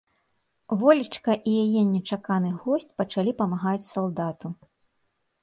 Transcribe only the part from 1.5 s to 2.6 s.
і яе нечаканы